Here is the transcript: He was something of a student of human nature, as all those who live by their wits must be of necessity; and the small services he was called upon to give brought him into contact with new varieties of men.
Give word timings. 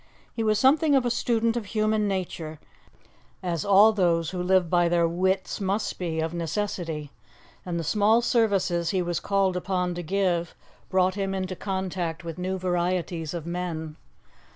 He 0.33 0.41
was 0.41 0.57
something 0.57 0.95
of 0.95 1.05
a 1.05 1.11
student 1.11 1.55
of 1.55 1.65
human 1.67 2.07
nature, 2.07 2.59
as 3.43 3.63
all 3.63 3.93
those 3.93 4.31
who 4.31 4.41
live 4.41 4.67
by 4.67 4.89
their 4.89 5.07
wits 5.07 5.61
must 5.61 5.99
be 5.99 6.19
of 6.19 6.33
necessity; 6.33 7.11
and 7.67 7.79
the 7.79 7.83
small 7.83 8.23
services 8.23 8.89
he 8.89 9.03
was 9.03 9.19
called 9.19 9.55
upon 9.55 9.93
to 9.93 10.01
give 10.01 10.55
brought 10.89 11.13
him 11.13 11.35
into 11.35 11.55
contact 11.55 12.23
with 12.23 12.39
new 12.39 12.57
varieties 12.57 13.35
of 13.35 13.45
men. 13.45 13.95